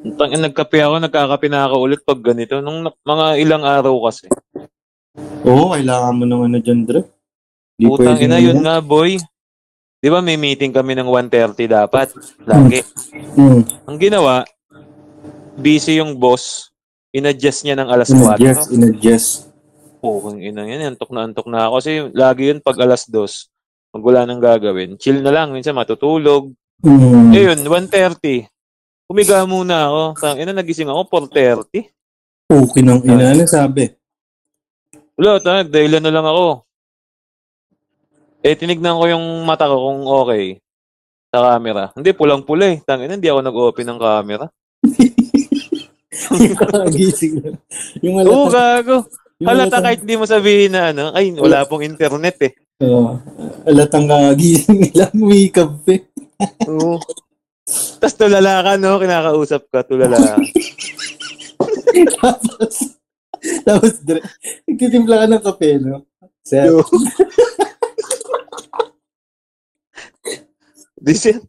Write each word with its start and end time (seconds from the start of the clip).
Tang 0.00 0.32
nagkape 0.32 0.80
ako, 0.80 0.94
nagkakape 0.96 1.46
na 1.52 1.68
ako 1.68 1.74
ulit 1.84 2.00
pag 2.00 2.20
ganito. 2.24 2.64
Nung 2.64 2.88
na- 2.88 2.96
mga 3.04 3.26
ilang 3.36 3.64
araw 3.68 3.92
kasi. 4.08 4.32
Oo, 5.44 5.76
kailangan 5.76 6.16
mo 6.16 6.24
ng 6.24 6.42
ano 6.48 6.58
dyan, 6.60 6.88
Dre. 6.88 7.04
Di 7.76 7.84
Putang 7.84 8.16
pwedeng 8.16 8.32
ina, 8.32 8.40
yun 8.40 8.60
nga, 8.64 8.80
boy. 8.80 9.20
Di 10.00 10.08
ba 10.08 10.24
may 10.24 10.40
meeting 10.40 10.72
kami 10.72 10.96
ng 10.96 11.04
1.30 11.04 11.68
dapat? 11.68 12.16
Lagi. 12.48 12.80
Hmm. 13.36 13.60
Ang 13.84 13.96
ginawa, 14.00 14.48
busy 15.60 16.00
yung 16.00 16.16
boss. 16.16 16.72
In-adjust 17.12 17.68
niya 17.68 17.76
ng 17.76 17.88
alas 17.92 18.08
4. 18.08 18.40
Inadjust, 18.40 18.64
inadjust. 18.72 19.30
Oo, 20.00 20.24
kung 20.24 20.40
ina 20.40 20.64
yan. 20.64 20.96
Antok 20.96 21.12
na 21.12 21.28
antok 21.28 21.48
na 21.52 21.68
ako. 21.68 21.74
Kasi 21.84 21.90
lagi 22.16 22.48
yun 22.48 22.64
pag 22.64 22.80
alas 22.80 23.04
2. 23.04 23.92
Pag 23.92 24.02
wala 24.06 24.24
nang 24.24 24.40
gagawin. 24.40 24.96
Chill 24.96 25.20
na 25.20 25.28
lang. 25.34 25.52
Minsan 25.52 25.76
matutulog. 25.76 26.56
Hmm. 26.80 27.34
Eh 27.36 27.44
yun, 27.52 27.60
1.30. 27.60 28.48
Humiga 29.10 29.42
muna 29.42 29.90
ako. 29.90 30.02
Tang 30.22 30.38
ina, 30.38 30.54
nagising 30.54 30.86
ako 30.86 31.26
4.30. 31.34 31.82
Okay 32.46 32.82
nang 32.86 33.02
ina. 33.02 33.34
Ano 33.34 33.42
sabi? 33.42 33.90
Wala, 35.18 35.42
tang, 35.42 35.66
dahilan 35.66 35.98
na 35.98 36.14
lang 36.14 36.22
ako. 36.22 36.62
Eh, 38.46 38.54
tinignan 38.54 38.94
ko 38.94 39.10
yung 39.10 39.42
mata 39.42 39.66
ko 39.66 39.82
kung 39.82 40.06
okay. 40.06 40.62
Sa 41.34 41.42
camera. 41.42 41.90
Hindi, 41.98 42.14
pulang-pula 42.14 42.70
eh. 42.70 42.78
Tang 42.86 43.02
ina, 43.02 43.18
hindi 43.18 43.26
ako 43.26 43.42
nag-open 43.42 43.86
ng 43.90 43.98
camera. 43.98 44.46
Gising 46.94 47.42
na. 47.42 47.50
Yung 48.06 48.14
Oo, 48.22 48.46
halata. 48.46 48.78
gago. 48.78 48.96
yung 49.42 49.48
Halata 49.50 49.82
kahit 49.82 50.06
hindi 50.06 50.14
mo 50.14 50.24
sabihin 50.30 50.70
na 50.70 50.94
ano, 50.94 51.10
ay, 51.18 51.34
wala 51.34 51.66
pong 51.66 51.82
internet 51.82 52.38
eh. 52.46 52.54
Oo. 52.86 53.18
halatang 53.66 54.06
kagising 54.06 54.86
nila. 54.86 55.10
May 55.18 55.50
kape. 55.50 56.06
Oo. 56.70 57.02
Tulala 58.20 58.60
ka, 58.60 58.72
no? 58.76 59.00
Kinakausap 59.00 59.64
ka, 59.72 59.80
tulala. 59.80 60.36
tapos, 62.20 63.00
tapos, 63.64 63.92
nagtitimpla 64.68 65.24
ka 65.24 65.26
ng 65.32 65.40
kape, 65.40 65.80
no? 65.80 66.04
Sir. 66.44 66.68
Di 71.00 71.16
sir. 71.16 71.40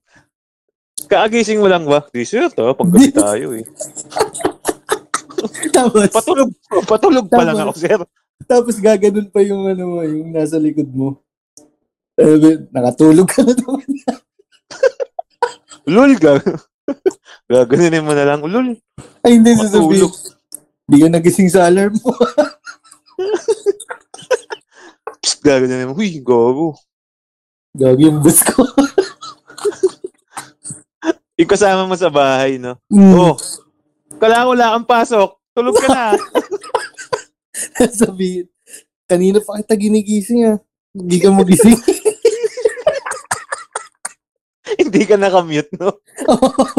Kaagising 1.12 1.60
mo 1.60 1.68
lang 1.68 1.84
ba? 1.84 2.08
Di 2.08 2.24
sir, 2.24 2.48
to. 2.48 2.72
Paggabi 2.72 3.12
tayo 3.12 3.52
eh. 3.52 3.68
tapos, 5.76 6.08
Patulog, 6.08 6.56
patulog 6.88 7.28
pa 7.28 7.44
lang 7.44 7.60
ako, 7.68 7.76
sir. 7.76 8.00
tapos 8.48 8.80
gaganon 8.80 9.28
pa 9.28 9.44
yung 9.44 9.68
ano 9.68 9.84
mo, 9.92 10.00
yung 10.08 10.32
nasa 10.32 10.56
likod 10.56 10.88
mo. 10.88 11.20
Eh, 12.16 12.64
nakatulog 12.72 13.28
ka 13.28 13.44
na 13.44 13.52
naman. 13.60 13.84
Lul, 15.88 16.18
gag. 16.18 16.44
Gaganunin 17.52 18.06
mo 18.06 18.14
na 18.14 18.26
lang. 18.28 18.42
Lul. 18.46 18.78
Ay, 19.26 19.38
hindi 19.40 19.56
Matulog. 19.56 19.70
sasabihin. 19.70 20.12
Hindi 20.86 20.98
ka 21.02 21.08
nagising 21.10 21.50
sa 21.50 21.66
alarm 21.70 21.96
mo. 22.02 22.12
Psst, 25.22 25.40
gaganunin 25.46 25.90
mo. 25.90 25.96
Huy, 25.98 26.20
gago. 26.22 26.78
Gagi 27.72 28.12
yung 28.12 28.20
bus 28.20 28.44
ko. 28.44 28.68
Yung 31.40 31.50
kasama 31.50 31.90
mo 31.90 31.96
sa 31.98 32.12
bahay, 32.14 32.62
no? 32.62 32.78
Mm. 32.92 33.18
Oh. 33.18 33.34
Kala 34.22 34.46
ko 34.46 34.54
wala 34.54 34.78
kang 34.78 34.86
pasok. 34.86 35.30
Tulog 35.58 35.74
ka 35.74 35.88
na. 35.90 36.14
Sabihin, 38.06 38.46
kanina 39.10 39.42
pa 39.42 39.58
kita 39.58 39.74
ginigising 39.74 40.46
ah. 40.46 40.58
Hindi 40.94 41.18
ka 41.18 41.34
magising. 41.34 41.80
Hindi 44.92 45.08
ka 45.08 45.16
nakamute, 45.16 45.72
no? 45.80 46.04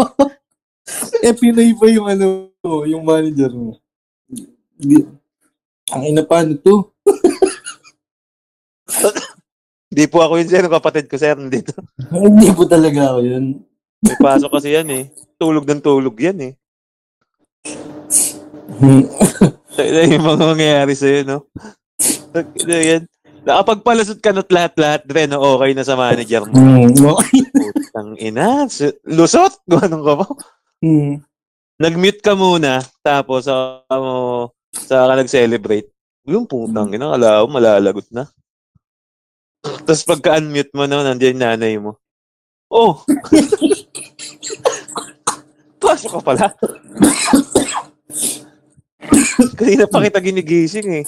eh, 1.24 1.32
Pinoy 1.32 1.72
pa 1.72 1.88
yung 1.88 2.12
ano, 2.12 2.52
yung 2.84 3.08
manager 3.08 3.48
mo. 3.56 3.80
Hindi- 4.76 5.08
Ang 5.96 6.12
ina 6.12 6.20
paano 6.20 6.52
to? 6.60 6.92
Hindi 9.88 10.04
po 10.12 10.20
ako 10.20 10.44
yun, 10.44 10.48
sir. 10.52 10.68
Kapatid 10.68 11.08
ko, 11.08 11.16
sir. 11.16 11.40
Nandito. 11.40 11.72
Hindi 12.12 12.52
po 12.52 12.68
talaga 12.68 13.16
ako 13.16 13.24
yun. 13.24 13.64
May 14.04 14.16
pasok 14.20 14.60
kasi 14.60 14.76
yan, 14.76 14.92
eh. 14.92 15.08
Tulog 15.40 15.64
ng 15.64 15.80
tulog 15.80 16.12
yan, 16.20 16.52
eh. 16.52 16.54
Ito 19.80 19.98
yung 20.04 20.28
mga 20.28 20.44
mangyayari 20.52 20.92
sa'yo, 20.92 21.24
no? 21.24 21.48
Ito 22.36 22.76
yan. 22.76 23.08
Nakapagpalusot 23.42 24.22
ka 24.22 24.30
na't 24.30 24.54
lahat-lahat, 24.54 25.02
Dre, 25.02 25.26
no? 25.26 25.42
Okay 25.58 25.74
na 25.74 25.82
sa 25.82 25.98
manager 25.98 26.46
mo. 26.46 26.54
Hmm, 26.54 26.94
okay. 26.94 27.42
Putang 27.90 28.14
ina. 28.22 28.70
Lusot? 29.02 29.58
Ganun 29.66 30.06
ka 30.06 30.14
ba? 30.22 30.26
Hmm. 30.78 31.18
Nag-mute 31.82 32.22
ka 32.22 32.38
muna, 32.38 32.86
tapos 33.02 33.50
sa 33.50 33.82
mo 33.90 34.54
sa 34.70 35.10
ka 35.10 35.18
nag-celebrate. 35.18 35.90
Yung 36.22 36.46
putang 36.46 36.94
ina, 36.94 37.18
kala 37.18 37.42
ko 37.42 37.50
malalagot 37.50 38.06
na. 38.14 38.30
Tapos 39.62 40.06
pagka-unmute 40.06 40.70
mo, 40.78 40.86
no, 40.86 41.02
nandiyan 41.02 41.42
nanay 41.42 41.82
mo. 41.82 41.98
Oh! 42.70 43.02
Pasok 45.82 46.10
ka 46.14 46.20
pala. 46.22 46.46
Kanina 49.58 49.90
pa 49.90 49.98
kita 49.98 50.22
ginigising 50.22 51.02
eh. 51.02 51.06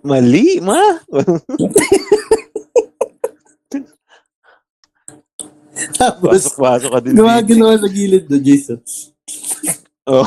Mali, 0.00 0.56
ma. 0.64 0.80
Tapos, 6.00 6.40
Pasok-pasok 6.56 6.90
ka 6.90 6.98
din. 7.04 7.12
ginawa 7.44 7.76
sa 7.76 7.88
gilid 7.92 8.24
do, 8.24 8.40
Jason. 8.40 8.80
Oh. 10.08 10.24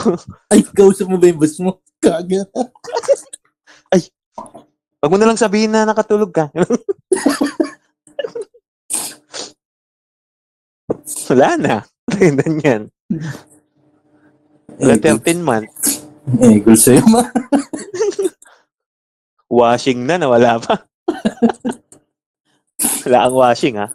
Ay, 0.53 0.61
kausap 0.61 1.09
mo 1.09 1.17
ba 1.17 1.25
yung 1.25 1.41
boss 1.41 1.57
mo? 1.57 1.81
Kaga. 1.97 2.45
Wag 4.99 5.11
mo 5.11 5.15
na 5.15 5.31
lang 5.31 5.39
sabihin 5.39 5.71
na 5.71 5.87
nakatulog 5.87 6.29
ka. 6.35 6.51
Wala 11.31 11.55
na. 11.55 11.75
Tingnan 12.11 12.55
yan. 12.59 12.81
Wala 14.75 14.93
13 14.99 15.39
months. 15.39 16.03
Eh, 16.43 16.59
cool 16.61 16.75
sa'yo, 16.77 17.01
ma. 17.07 17.23
Washing 19.49 20.05
na, 20.05 20.21
nawala 20.21 20.61
pa. 20.61 20.85
Wala 23.03 23.19
ang 23.27 23.35
washing, 23.35 23.75
ha? 23.81 23.89